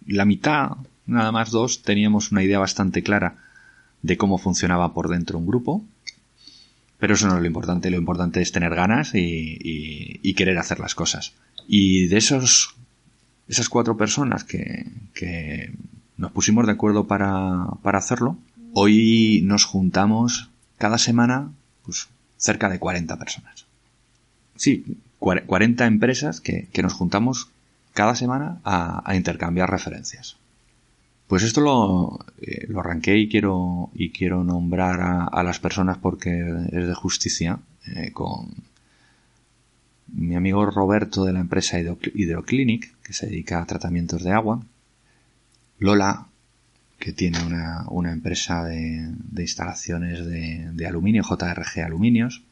La 0.07 0.25
mitad, 0.25 0.71
nada 1.05 1.31
más 1.31 1.51
dos, 1.51 1.83
teníamos 1.83 2.33
una 2.33 2.43
idea 2.43 2.59
bastante 2.59 3.03
clara 3.03 3.37
de 4.01 4.17
cómo 4.17 4.39
funcionaba 4.39 4.95
por 4.95 5.11
dentro 5.11 5.39
un 5.39 5.47
grupo, 5.47 5.85
pero 6.99 7.13
eso 7.13 7.27
no 7.27 7.35
es 7.35 7.41
lo 7.43 7.47
importante, 7.47 7.91
lo 7.91 7.99
importante 7.99 8.41
es 8.41 8.51
tener 8.51 8.75
ganas 8.75 9.11
y, 9.13 10.33
querer 10.35 10.57
hacer 10.57 10.81
las 10.81 10.95
cosas. 10.95 11.35
Y 11.69 12.07
de 12.07 12.17
esos, 12.17 12.77
esas 13.47 13.69
cuatro 13.69 13.99
personas 13.99 14.43
que, 14.43 14.87
que 15.13 15.71
nos 16.17 16.33
pusimos 16.33 16.65
de 16.65 16.73
acuerdo 16.73 17.07
para, 17.07 17.67
para 17.83 17.99
hacerlo, 17.99 18.39
hoy 18.73 19.43
nos 19.45 19.67
juntamos 19.67 20.49
cada 20.79 20.99
semana 20.99 21.51
pues, 21.85 22.09
cerca 22.37 22.69
de 22.69 22.79
40 22.79 23.17
personas 23.19 23.65
sí, 24.57 24.99
40 25.19 25.87
empresas 25.87 26.41
que, 26.41 26.69
nos 26.83 26.93
juntamos 26.93 27.51
cada 27.93 28.15
semana 28.15 28.61
a, 28.65 29.15
intercambiar 29.17 29.71
referencias. 29.71 30.37
Pues 31.27 31.43
esto 31.43 31.63
lo, 31.63 32.19
eh, 32.43 32.67
lo, 32.69 32.81
arranqué 32.81 33.17
y 33.17 33.29
quiero, 33.29 33.91
y 33.95 34.11
quiero 34.11 34.45
nombrar 34.45 35.29
a, 35.33 35.43
las 35.43 35.59
personas 35.59 35.97
porque 35.99 36.31
es 36.71 36.87
de 36.87 36.95
justicia 36.95 37.59
eh, 37.87 38.13
con 38.13 38.49
mi 40.09 40.37
amigo 40.37 40.67
Roberto 40.67 41.25
de 41.25 41.33
la 41.33 41.41
empresa 41.41 41.79
Hidroclinic, 41.81 42.95
que 43.03 43.15
se 43.15 43.27
dedica 43.27 43.63
a 43.63 43.67
tratamientos 43.67 44.23
de 44.23 44.33
agua, 44.33 44.61
Lola, 45.79 46.27
que 47.05 47.13
tiene 47.13 47.39
una, 47.45 48.11
empresa 48.11 48.65
de, 48.65 49.13
instalaciones 49.37 50.25
de, 50.25 50.71
de, 50.73 50.87
aluminio, 50.87 51.23
JRG 51.23 51.85
Aluminios, 51.85 52.43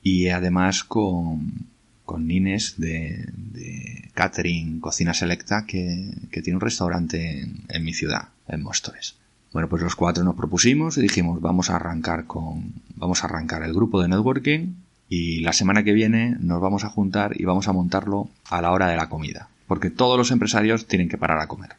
y 0.00 0.28
además 0.28 0.84
con, 0.84 1.66
con 2.04 2.28
Nines 2.28 2.74
de, 2.78 3.28
de 3.34 4.12
Catering 4.14 4.78
Cocina 4.78 5.14
Selecta 5.14 5.66
que, 5.66 6.14
tiene 6.30 6.54
un 6.54 6.60
restaurante 6.60 7.48
en, 7.68 7.84
mi 7.84 7.92
ciudad, 7.92 8.28
en 8.46 8.62
Móstoles. 8.62 9.16
Bueno, 9.52 9.68
pues 9.68 9.82
los 9.82 9.96
cuatro 9.96 10.22
nos 10.22 10.36
propusimos 10.36 10.96
y 10.96 11.02
dijimos 11.02 11.40
vamos 11.40 11.70
a 11.70 11.76
arrancar 11.76 12.26
con 12.26 12.72
vamos 12.94 13.24
a 13.24 13.26
arrancar 13.26 13.64
el 13.64 13.74
grupo 13.74 14.00
de 14.00 14.06
networking 14.06 14.74
y 15.08 15.40
la 15.40 15.52
semana 15.52 15.82
que 15.82 15.92
viene 15.92 16.36
nos 16.38 16.60
vamos 16.60 16.84
a 16.84 16.88
juntar 16.88 17.32
y 17.34 17.44
vamos 17.46 17.66
a 17.66 17.72
montarlo 17.72 18.28
a 18.48 18.62
la 18.62 18.70
hora 18.70 18.86
de 18.86 18.96
la 18.96 19.08
comida, 19.08 19.48
porque 19.66 19.90
todos 19.90 20.16
los 20.16 20.30
empresarios 20.30 20.86
tienen 20.86 21.08
que 21.08 21.18
parar 21.18 21.40
a 21.40 21.48
comer. 21.48 21.70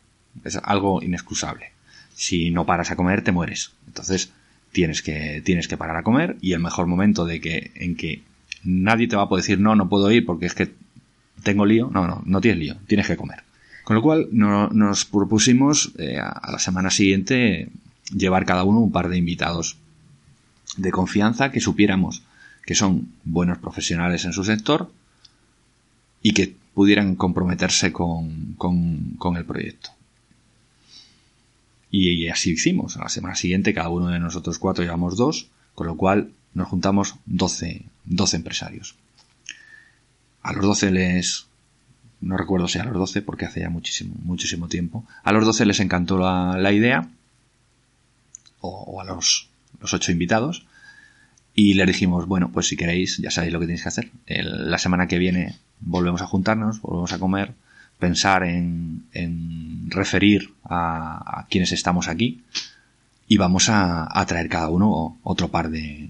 Es 0.44 0.58
algo 0.64 1.02
inexcusable. 1.02 1.72
Si 2.14 2.52
no 2.52 2.66
paras 2.66 2.92
a 2.92 2.96
comer 2.96 3.24
te 3.24 3.32
mueres. 3.32 3.72
Entonces, 3.88 4.32
tienes 4.72 5.02
que, 5.02 5.42
tienes 5.44 5.68
que 5.68 5.78
parar 5.78 5.98
a 5.98 6.04
comer 6.04 6.38
y 6.42 6.54
el 6.54 6.60
mejor 6.60 6.88
momento 6.88 7.26
de 7.26 7.42
que, 7.42 7.72
en 7.76 7.96
que 7.96 8.22
nadie 8.64 9.08
te 9.08 9.16
va 9.16 9.24
a 9.24 9.30
poder 9.30 9.44
decir 9.44 9.60
no, 9.60 9.76
no 9.76 9.90
puedo 9.90 10.12
ir 10.12 10.26
porque 10.26 10.46
es 10.46 10.54
que 10.54 10.72
tengo 11.44 11.66
lío. 11.66 11.90
No, 11.94 12.08
no, 12.08 12.22
no 12.26 12.42
tienes 12.42 12.60
lío, 12.60 12.76
tienes 12.88 13.08
que 13.08 13.18
comer. 13.18 13.44
Con 13.84 13.96
lo 13.96 14.02
cual 14.02 14.28
nos 14.32 15.06
propusimos 15.06 15.94
eh, 15.98 16.20
a 16.20 16.52
la 16.52 16.60
semana 16.60 16.92
siguiente 16.92 17.70
llevar 18.16 18.46
cada 18.46 18.64
uno 18.64 18.80
un 18.80 18.92
par 18.92 19.10
de 19.10 19.18
invitados 19.18 19.78
de 20.78 20.92
confianza 20.92 21.52
que 21.52 21.60
supiéramos 21.60 22.24
que 22.70 22.76
son 22.76 23.12
buenos 23.24 23.58
profesionales 23.58 24.26
en 24.26 24.34
su 24.34 24.44
sector 24.44 24.92
y 26.22 26.34
que 26.34 26.56
pudieran 26.76 27.16
comprometerse 27.16 27.92
con, 27.92 28.54
con, 28.60 29.16
con 29.18 29.38
el 29.38 29.46
proyecto. 29.46 29.90
Y, 31.92 32.28
así 32.28 32.52
hicimos. 32.52 32.98
A 32.98 33.02
la 33.04 33.10
semana 33.10 33.36
siguiente 33.36 33.74
cada 33.74 33.90
uno 33.90 34.08
de 34.08 34.20
nosotros 34.20 34.60
cuatro 34.60 34.84
llevamos 34.84 35.18
dos, 35.18 35.48
con 35.76 35.88
lo 35.88 35.98
cual 35.98 36.32
nos 36.54 36.68
juntamos 36.68 37.16
12, 37.26 37.84
12 38.06 38.38
empresarios. 38.38 38.96
A 40.42 40.54
los 40.54 40.66
12 40.66 40.92
les... 40.92 41.46
No 42.22 42.36
recuerdo 42.36 42.68
si 42.68 42.80
a 42.80 42.84
los 42.84 42.94
12 42.94 43.22
porque 43.22 43.46
hace 43.46 43.62
ya 43.62 43.70
muchísimo, 43.70 44.14
muchísimo 44.24 44.68
tiempo. 44.68 45.06
A 45.24 45.32
los 45.32 45.46
12 45.46 45.66
les 45.66 45.80
encantó 45.80 46.18
la, 46.18 46.72
idea. 46.74 47.08
O, 48.60 49.00
a 49.00 49.06
los, 49.06 49.48
los 49.80 49.94
8 49.94 50.12
invitados. 50.12 50.66
Y 51.56 51.76
les 51.76 51.88
dijimos, 51.88 52.28
bueno, 52.28 52.52
pues 52.52 52.68
si 52.68 52.76
queréis, 52.76 53.18
ya 53.18 53.32
sabéis 53.32 53.54
lo 53.54 53.60
que 53.60 53.66
tenéis 53.66 53.84
que 53.84 53.90
hacer. 53.90 54.12
la 54.28 54.78
semana 54.78 55.08
que 55.08 55.18
viene 55.18 55.56
volvemos 55.80 56.22
a 56.22 56.28
juntarnos, 56.28 56.82
volvemos 56.82 57.14
a 57.14 57.20
comer, 57.20 57.54
pensar 58.00 58.44
en, 58.44 59.04
referir 59.90 60.54
a, 60.64 61.46
quienes 61.50 61.72
estamos 61.72 62.08
aquí 62.08 62.42
y 63.28 63.38
vamos 63.38 63.68
a, 63.70 64.08
traer 64.28 64.50
cada 64.50 64.70
uno 64.70 65.20
otro 65.24 65.50
par 65.50 65.70
de, 65.70 66.10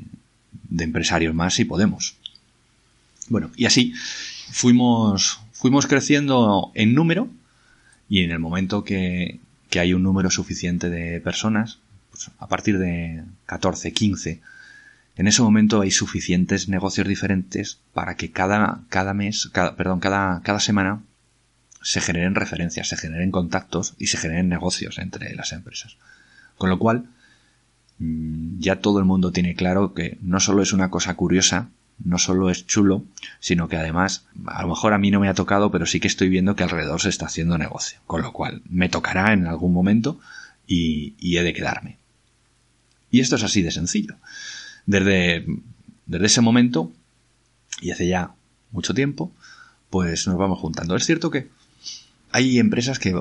empresarios 0.77 1.33
más 1.33 1.55
si 1.55 1.65
podemos. 1.65 2.15
Bueno, 3.27 3.51
y 3.55 3.65
así 3.65 3.93
fuimos, 4.51 5.41
fuimos 5.51 5.87
creciendo 5.87 6.71
en 6.75 6.93
número 6.93 7.27
y 8.07 8.23
en 8.23 8.31
el 8.31 8.39
momento 8.39 8.83
que, 8.83 9.39
hay 9.79 9.93
un 9.93 10.01
número 10.01 10.31
suficiente 10.31 10.89
de 10.89 11.21
personas, 11.21 11.77
pues 12.09 12.31
a 12.39 12.47
partir 12.47 12.79
de 12.79 13.23
14, 13.45 13.93
15, 13.93 14.41
en 15.15 15.27
ese 15.27 15.41
momento 15.43 15.81
hay 15.81 15.91
suficientes 15.91 16.69
negocios 16.69 17.07
diferentes 17.07 17.77
para 17.93 18.15
que 18.15 18.31
cada, 18.31 18.81
cada 18.89 19.13
mes, 19.13 19.51
perdón, 19.77 19.99
cada, 19.99 20.41
cada 20.41 20.59
semana 20.59 21.01
se 21.81 22.01
generen 22.01 22.35
referencias, 22.35 22.89
se 22.89 22.97
generen 22.97 23.31
contactos 23.31 23.95
y 23.97 24.07
se 24.07 24.17
generen 24.17 24.49
negocios 24.49 24.97
entre 24.97 25.33
las 25.35 25.51
empresas. 25.51 25.97
Con 26.57 26.69
lo 26.69 26.79
cual, 26.79 27.05
mm, 27.99 28.59
ya 28.59 28.81
todo 28.81 28.99
el 28.99 29.05
mundo 29.05 29.31
tiene 29.31 29.55
claro 29.55 29.93
que 29.93 30.17
no 30.21 30.39
solo 30.39 30.61
es 30.61 30.73
una 30.73 30.89
cosa 30.89 31.15
curiosa, 31.15 31.69
no 32.03 32.17
solo 32.17 32.49
es 32.49 32.65
chulo, 32.65 33.03
sino 33.39 33.67
que 33.67 33.77
además, 33.77 34.25
a 34.45 34.61
lo 34.61 34.69
mejor 34.69 34.93
a 34.93 34.97
mí 34.97 35.11
no 35.11 35.19
me 35.19 35.29
ha 35.29 35.33
tocado, 35.33 35.71
pero 35.71 35.85
sí 35.85 35.99
que 35.99 36.07
estoy 36.07 36.29
viendo 36.29 36.55
que 36.55 36.63
alrededor 36.63 37.01
se 37.01 37.09
está 37.09 37.25
haciendo 37.25 37.57
negocio. 37.57 37.99
Con 38.07 38.21
lo 38.21 38.31
cual, 38.31 38.61
me 38.69 38.89
tocará 38.89 39.33
en 39.33 39.47
algún 39.47 39.73
momento 39.73 40.19
y, 40.67 41.15
he 41.37 41.43
de 41.43 41.53
quedarme. 41.53 41.97
Y 43.11 43.19
esto 43.19 43.35
es 43.35 43.43
así 43.43 43.61
de 43.61 43.71
sencillo. 43.71 44.15
Desde, 44.85 45.45
desde 46.05 46.25
ese 46.25 46.41
momento, 46.41 46.91
y 47.81 47.91
hace 47.91 48.07
ya 48.07 48.31
mucho 48.71 48.93
tiempo, 48.93 49.33
pues 49.89 50.27
nos 50.27 50.37
vamos 50.37 50.59
juntando. 50.59 50.95
Es 50.95 51.05
cierto 51.05 51.31
que 51.31 51.49
hay 52.31 52.59
empresas 52.59 52.99
que, 52.99 53.19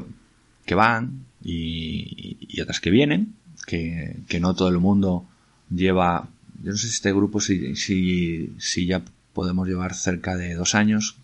que 0.65 0.75
van 0.75 1.25
y, 1.43 2.61
otras 2.61 2.81
que 2.81 2.91
vienen, 2.91 3.35
que, 3.67 4.41
no 4.41 4.55
todo 4.55 4.69
el 4.69 4.79
mundo 4.79 5.27
lleva, 5.71 6.29
yo 6.62 6.73
no 6.73 6.77
sé 6.77 6.88
si 6.88 6.95
este 6.95 7.12
grupo, 7.12 7.41
si, 7.41 7.77
si, 7.77 8.53
si 8.59 8.87
ya 8.87 9.03
podemos 9.33 9.69
llevar 9.69 9.95
cerca 9.95 10.37
de 10.37 10.55
dos 10.55 10.75
años, 10.75 11.17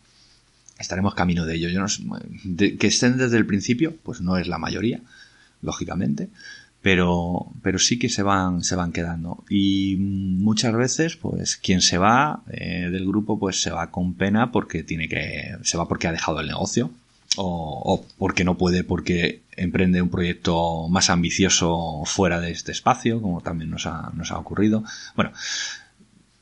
estaremos 0.79 1.15
camino 1.15 1.47
de 1.47 1.57
ello. 1.57 1.69
Yo 1.69 1.81
no 1.81 1.87
que 2.79 2.87
estén 2.87 3.19
desde 3.19 3.37
el 3.37 3.47
principio, 3.47 3.97
pues 4.03 4.21
no 4.21 4.37
es 4.37 4.47
la 4.47 4.59
mayoría, 4.59 5.01
lógicamente, 5.63 6.29
pero, 6.83 7.47
pero 7.63 7.79
sí 7.79 7.99
que 7.99 8.09
se 8.09 8.23
van, 8.23 8.63
se 8.63 8.77
van 8.77 8.93
quedando. 8.93 9.45
Y 9.49 9.97
muchas 9.99 10.75
veces, 10.75 11.17
pues, 11.17 11.57
quien 11.57 11.81
se 11.81 11.99
va 11.99 12.43
eh, 12.51 12.89
del 12.91 13.07
grupo, 13.07 13.39
pues 13.39 13.63
se 13.63 13.71
va 13.71 13.91
con 13.91 14.15
pena 14.15 14.53
porque 14.53 14.83
tiene 14.83 15.09
que, 15.09 15.57
se 15.63 15.79
va 15.79 15.89
porque 15.89 16.09
ha 16.09 16.13
dejado 16.13 16.41
el 16.41 16.47
negocio, 16.47 16.91
o, 17.37 18.05
porque 18.19 18.45
no 18.45 18.57
puede 18.57 18.85
porque 18.85 19.43
emprende 19.57 20.03
un 20.03 20.11
proyecto 20.11 20.89
más 20.89 21.11
ambicioso 21.11 22.03
fuera 22.05 22.41
de 22.41 22.51
este 22.51 22.73
espacio, 22.73 23.21
como 23.23 23.41
también 23.41 23.71
nos 23.71 23.87
ha, 23.87 24.11
nos 24.15 24.31
ha 24.31 24.39
ocurrido. 24.39 24.85
Bueno, 25.17 25.33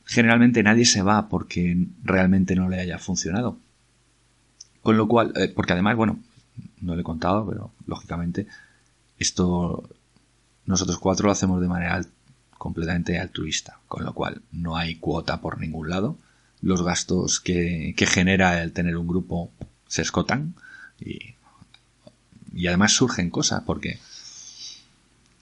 generalmente 0.05 0.63
nadie 0.63 0.85
se 0.85 1.03
va 1.03 1.29
porque 1.29 1.87
realmente 2.03 2.55
no 2.57 2.69
le 2.69 2.81
haya 2.81 2.99
funcionado. 2.99 3.59
Con 4.83 4.97
lo 4.97 5.07
cual, 5.07 5.33
eh, 5.37 5.49
porque 5.55 5.73
además, 5.75 5.97
bueno, 5.97 6.19
no 6.81 6.95
le 6.95 7.03
he 7.03 7.05
contado, 7.05 7.47
pero 7.49 7.71
lógicamente 7.87 8.47
esto 9.19 9.89
nosotros 10.67 10.99
cuatro 10.99 11.27
lo 11.27 11.33
hacemos 11.33 11.61
de 11.61 11.69
manera 11.69 12.05
completamente 12.59 13.19
altruista, 13.19 13.79
con 13.89 14.05
lo 14.05 14.13
cual 14.13 14.43
no 14.53 14.77
hay 14.77 14.97
cuota 14.97 15.41
por 15.41 15.61
ningún 15.61 15.89
lado. 15.89 16.17
Los 16.61 16.83
gastos 16.83 17.41
que, 17.41 17.95
que 17.97 18.07
genera 18.07 18.63
el 18.63 18.73
tener 18.73 18.97
un 18.97 19.09
grupo 19.09 19.51
se 19.87 20.03
escotan 20.03 20.55
y, 21.05 21.35
y 22.55 22.67
además 22.67 22.93
surgen 22.93 23.31
cosas 23.31 23.63
porque 23.65 23.99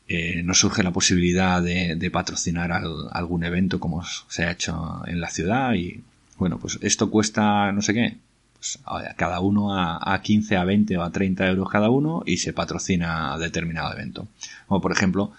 eh, 0.09 0.43
no 0.43 0.55
surge 0.55 0.83
la 0.83 0.91
posibilidad 0.91 1.63
de, 1.63 2.11
patrocinar 2.13 2.73
algún 2.73 3.45
evento 3.45 3.79
como 3.79 4.05
se 4.29 4.45
ha 4.45 4.51
hecho 4.51 5.03
en 5.07 5.21
la 5.21 5.31
ciudad 5.31 5.75
y 5.75 6.03
bueno, 6.37 6.59
pues 6.59 6.79
esto 6.83 7.11
cuesta 7.11 7.71
no 7.73 7.83
sé 7.83 7.95
qué, 7.95 8.17
pues 8.55 8.79
cada 9.17 9.41
uno 9.41 9.77
a, 9.77 10.15
a 10.15 10.21
15, 10.21 10.57
a 10.57 10.65
20 10.65 10.97
o 10.97 11.03
a 11.03 11.13
30 11.13 11.47
euros 11.49 11.71
cada 11.71 11.91
uno 11.91 12.23
y 12.27 12.39
se 12.39 12.53
patrocina 12.53 13.39
determinado 13.39 13.93
evento. 13.93 14.27
Como 14.67 14.81
por 14.81 14.93
ejemplo, 14.93 15.33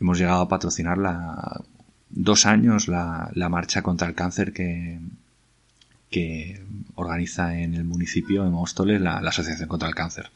hemos 0.00 0.18
llegado 0.18 0.42
a 0.42 0.48
patrocinar 0.48 0.98
la, 0.98 1.60
dos 2.10 2.46
años 2.46 2.88
la, 2.88 3.30
marcha 3.48 3.82
contra 3.82 4.08
el 4.08 4.14
cáncer 4.14 4.52
que, 4.52 4.98
que 6.10 6.62
organiza 7.00 7.58
en 7.58 7.74
el 7.74 7.84
municipio 7.84 8.44
de 8.44 8.50
Móstoles 8.50 9.00
la, 9.00 9.18
Asociación 9.18 9.68
contra 9.68 9.88
el 9.88 9.94
Cáncer. 9.94 10.30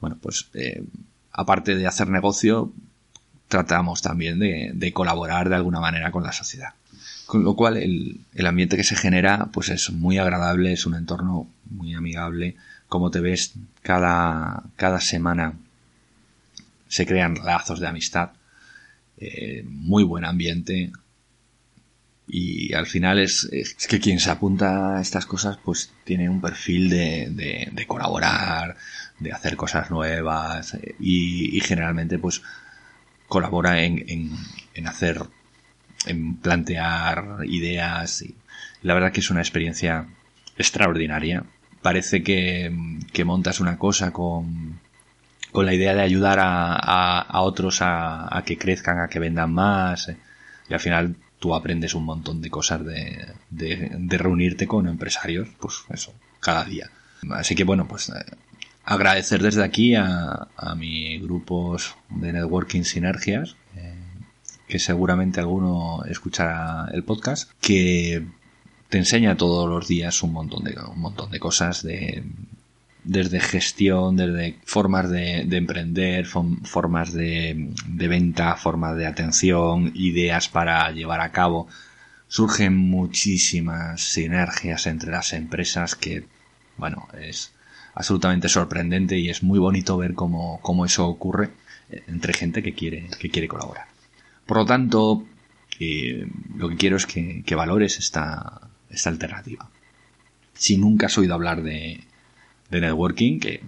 Bueno, 0.00 0.18
pues 0.20 0.48
eh, 0.54 0.84
aparte 1.32 1.76
de 1.76 1.86
hacer 1.86 2.08
negocio, 2.08 2.72
tratamos 3.48 4.02
también 4.02 4.38
de, 4.38 4.92
colaborar 4.92 5.48
de 5.48 5.56
alguna 5.56 5.80
manera 5.80 6.10
con 6.10 6.22
la 6.22 6.32
sociedad. 6.32 6.70
Con 7.26 7.44
lo 7.44 7.54
cual 7.54 7.76
el, 7.76 8.46
ambiente 8.46 8.76
que 8.76 8.84
se 8.84 8.96
genera 8.96 9.46
pues 9.52 9.68
es 9.68 9.90
muy 9.90 10.18
agradable, 10.18 10.72
es 10.72 10.86
un 10.86 10.94
entorno 10.94 11.48
muy 11.70 11.94
amigable. 11.94 12.56
Como 12.88 13.10
te 13.10 13.20
ves, 13.20 13.54
cada, 13.82 14.62
cada 14.76 15.00
semana 15.00 15.54
se 16.88 17.06
crean 17.06 17.34
lazos 17.44 17.80
de 17.80 17.88
amistad, 17.88 18.30
eh, 19.18 19.64
muy 19.66 20.04
buen 20.04 20.24
ambiente. 20.24 20.92
Y 22.26 22.72
al 22.72 22.86
final 22.86 23.18
es, 23.18 23.48
que 23.88 24.00
quien 24.00 24.18
se 24.18 24.30
apunta 24.30 24.96
a 24.96 25.00
estas 25.00 25.26
cosas 25.26 25.58
pues 25.62 25.92
tiene 26.04 26.28
un 26.28 26.40
perfil 26.40 26.88
de, 26.88 27.68
de 27.70 27.86
colaborar, 27.86 28.76
de 29.18 29.32
hacer 29.32 29.56
cosas 29.56 29.90
nuevas 29.90 30.74
eh, 30.74 30.94
y, 30.98 31.60
generalmente 31.60 32.18
pues 32.18 32.42
colabora 33.28 33.82
en, 33.82 34.04
en, 34.74 34.86
hacer, 34.86 35.22
en 36.06 36.36
plantear 36.36 37.38
ideas 37.44 38.24
la 38.82 38.94
verdad 38.94 39.12
que 39.12 39.20
es 39.20 39.30
una 39.30 39.40
experiencia 39.40 40.06
extraordinaria. 40.58 41.44
Parece 41.80 42.22
que, 42.22 42.70
que 43.12 43.24
montas 43.24 43.60
una 43.60 43.78
cosa 43.78 44.12
con, 44.12 44.78
con 45.52 45.66
la 45.66 45.74
idea 45.74 45.94
de 45.94 46.02
ayudar 46.02 46.38
a, 46.38 46.74
a, 46.76 47.40
otros 47.42 47.80
a, 47.80 48.36
a, 48.36 48.44
que 48.44 48.58
crezcan, 48.58 49.00
a 49.00 49.08
que 49.08 49.18
vendan 49.18 49.52
más 49.52 50.08
eh, 50.08 50.16
y 50.68 50.74
al 50.74 50.80
final 50.80 51.16
tú 51.38 51.54
aprendes 51.54 51.94
un 51.94 52.04
montón 52.04 52.40
de 52.40 52.50
cosas 52.50 52.84
de, 52.84 53.26
de, 53.50 54.18
reunirte 54.18 54.66
con 54.66 54.88
empresarios, 54.88 55.48
pues 55.60 55.84
eso, 55.90 56.14
cada 56.40 56.64
día. 56.64 56.90
Así 57.30 57.54
que 57.54 57.64
bueno, 57.64 57.86
pues 57.88 58.08
eh, 58.10 58.24
agradecer 58.84 59.42
desde 59.42 59.64
aquí 59.64 59.94
a, 59.94 60.48
a 60.56 60.74
mis 60.74 61.22
grupos 61.22 61.96
de 62.10 62.32
networking 62.32 62.82
sinergias, 62.82 63.56
eh, 63.76 63.94
que 64.68 64.78
seguramente 64.78 65.40
alguno 65.40 66.04
escuchará 66.04 66.88
el 66.92 67.04
podcast, 67.04 67.50
que 67.60 68.26
te 68.88 68.98
enseña 68.98 69.36
todos 69.36 69.68
los 69.68 69.88
días 69.88 70.22
un 70.22 70.32
montón 70.32 70.64
de, 70.64 70.76
un 70.78 71.00
montón 71.00 71.30
de 71.30 71.40
cosas 71.40 71.82
de 71.82 72.22
desde 73.04 73.38
gestión, 73.38 74.16
desde 74.16 74.56
formas 74.64 75.10
de, 75.10 75.40
emprender, 75.42 76.26
formas 76.26 77.12
de, 77.12 77.70
venta, 77.86 78.56
formas 78.56 78.96
de 78.96 79.06
atención, 79.06 79.92
ideas 79.94 80.48
para 80.48 80.90
llevar 80.90 81.20
a 81.20 81.30
cabo. 81.30 81.68
Surgen 82.28 82.76
muchísimas 82.76 84.00
sinergias 84.00 84.86
entre 84.86 85.12
las 85.12 85.34
empresas 85.34 85.94
que, 85.94 86.24
bueno, 86.78 87.06
es, 87.20 87.52
absolutamente 87.94 88.48
sorprendente 88.48 89.18
y 89.18 89.30
es 89.30 89.42
muy 89.42 89.58
bonito 89.58 89.96
ver 89.96 90.14
cómo, 90.14 90.58
cómo 90.62 90.84
eso 90.84 91.06
ocurre 91.06 91.50
eh, 91.90 92.02
entre 92.08 92.32
gente 92.32 92.62
que 92.62 92.74
quiere, 92.74 93.08
que 93.20 93.30
quiere 93.30 93.46
colaborar. 93.46 93.86
Por 94.46 94.56
lo 94.56 94.66
tanto, 94.66 95.24
eh, 95.78 96.26
lo 96.56 96.70
que 96.70 96.76
quiero 96.76 96.96
es 96.96 97.06
que, 97.06 97.42
que 97.44 97.54
valores 97.54 97.98
esta, 97.98 98.62
esta 98.90 99.10
alternativa. 99.10 99.68
Si 100.54 100.76
nunca 100.76 101.06
has 101.06 101.18
oído 101.18 101.34
hablar 101.34 101.62
de, 101.62 102.02
de 102.70 102.80
networking, 102.80 103.40
que 103.40 103.60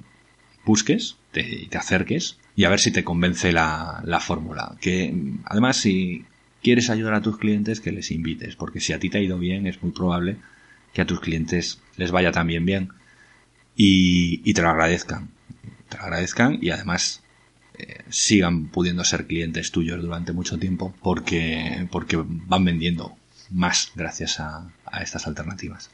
busques, 0.65 1.17
te, 1.33 1.69
acerques 1.77 2.39
y 2.55 2.65
a 2.65 2.71
ver 2.71 2.81
si 2.81 2.91
te 2.91 3.05
convence 3.05 3.53
la, 3.53 4.03
la 4.05 4.21
fórmula. 4.21 4.77
Que 4.81 5.15
además 5.45 5.77
si 5.77 6.25
quieres 6.63 6.91
ayudar 6.91 7.15
a 7.15 7.23
tus 7.23 7.39
clientes, 7.39 7.81
que 7.81 7.93
les 7.93 8.11
invites, 8.11 8.57
porque 8.57 8.81
si 8.81 8.93
a 8.93 8.99
ti 8.99 9.11
te 9.11 9.19
ha 9.19 9.23
ido 9.23 9.39
bien, 9.39 9.67
es 9.67 9.83
muy 9.83 9.93
probable 9.93 10.37
que 10.93 11.03
a 11.03 11.07
tus 11.07 11.21
clientes 11.21 11.79
les 11.97 12.11
vaya 12.11 12.33
también 12.33 12.65
bien 12.65 12.89
y, 13.77 14.53
te 14.55 14.63
lo 14.63 14.71
agradezcan. 14.71 15.29
Te 15.89 15.99
lo 15.99 16.05
agradezcan 16.05 16.59
y 16.61 16.71
además 16.71 17.23
eh, 17.79 18.03
sigan 18.09 18.69
pudiendo 18.69 19.05
ser 19.05 19.27
clientes 19.27 19.71
tuyos 19.71 20.01
durante 20.01 20.33
mucho 20.33 20.59
tiempo 20.59 20.95
porque, 21.03 21.87
porque 21.91 22.17
van 22.27 22.65
vendiendo 22.65 23.15
más 23.51 23.93
gracias 23.95 24.41
a, 24.41 24.71
estas 25.01 25.27
alternativas. 25.27 25.91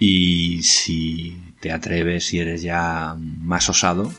Y 0.00 0.62
si 0.62 1.38
te 1.60 1.70
atreves, 1.70 2.24
si 2.24 2.40
eres 2.40 2.62
ya 2.62 3.14
más 3.18 3.68
osado, 3.68 4.10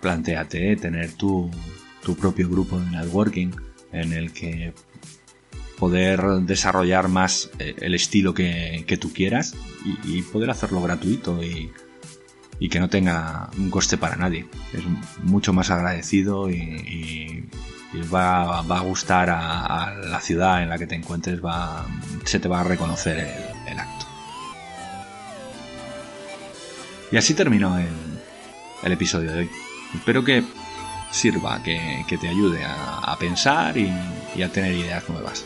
planteate 0.00 0.76
tener 0.76 1.12
tu, 1.12 1.50
tu 2.02 2.16
propio 2.16 2.48
grupo 2.50 2.78
de 2.80 2.90
networking 2.90 3.52
en 3.92 4.12
el 4.12 4.32
que 4.32 4.74
poder 5.78 6.20
desarrollar 6.42 7.08
más 7.08 7.50
eh, 7.58 7.76
el 7.78 7.94
estilo 7.94 8.34
que, 8.34 8.98
tú 9.00 9.12
quieras 9.12 9.54
y, 10.04 10.22
poder 10.22 10.50
hacerlo 10.50 10.82
gratuito 10.82 11.40
y, 11.42 11.70
que 12.68 12.80
no 12.80 12.88
tenga 12.88 13.50
un 13.56 13.70
coste 13.70 13.96
para 13.96 14.16
nadie. 14.16 14.46
Es 14.72 14.82
mucho 15.22 15.52
más 15.52 15.70
agradecido 15.70 16.50
y, 16.50 17.48
va, 18.12 18.58
a 18.58 18.80
gustar 18.80 19.30
a, 19.30 19.94
la 19.94 20.20
ciudad 20.20 20.62
en 20.62 20.68
la 20.68 20.78
que 20.78 20.88
te 20.88 20.96
encuentres, 20.96 21.42
va, 21.42 21.86
se 22.24 22.40
te 22.40 22.48
va 22.48 22.60
a 22.60 22.64
reconocer 22.64 23.18
el, 23.18 23.47
Y 27.10 27.16
así 27.16 27.34
terminó 27.34 27.78
el, 27.78 28.92
episodio 28.92 29.32
de 29.32 29.38
hoy. 29.40 29.50
Espero 29.94 30.24
que 30.24 30.44
sirva, 31.10 31.62
que, 31.62 32.04
te 32.20 32.28
ayude 32.28 32.64
a, 32.64 33.16
pensar 33.18 33.76
y 33.76 34.42
a 34.42 34.48
tener 34.50 34.72
ideas 34.72 35.08
nuevas. 35.08 35.44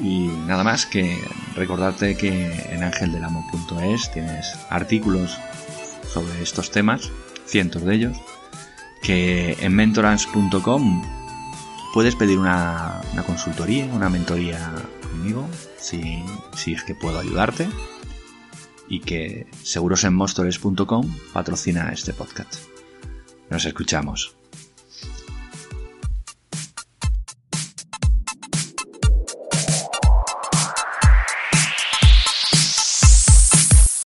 Y 0.00 0.28
nada 0.46 0.62
más 0.62 0.86
que 0.86 1.18
recordarte 1.56 2.16
que 2.16 2.52
en 2.70 2.84
angeldelamo.es 2.84 4.12
tienes 4.12 4.54
artículos 4.70 5.36
sobre 6.08 6.40
estos 6.42 6.70
temas, 6.70 7.10
cientos 7.46 7.84
de 7.84 7.94
ellos, 7.94 8.16
que 9.02 9.56
en 9.60 9.74
mentorance.com 9.74 11.02
puedes 11.92 12.14
pedir 12.14 12.38
una, 12.38 13.00
consultoría, 13.26 13.86
una 13.86 14.08
mentoría 14.08 14.72
conmigo, 15.02 15.48
si, 15.78 16.22
si 16.54 16.74
es 16.74 16.84
que 16.84 16.94
puedo 16.94 17.18
ayudarte, 17.18 17.68
y 18.88 19.00
que 19.00 19.46
segurosenmostores.com 19.62 21.14
patrocina 21.32 21.92
este 21.92 22.12
podcast. 22.12 22.64
Nos 23.50 23.64
escuchamos. 23.64 24.37